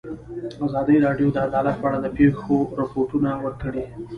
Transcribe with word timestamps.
ازادي 0.65 0.95
راډیو 1.05 1.27
د 1.33 1.37
عدالت 1.47 1.75
په 1.79 1.85
اړه 1.89 1.97
د 2.01 2.07
پېښو 2.17 2.57
رپوټونه 2.79 3.29
ورکړي. 3.43 3.83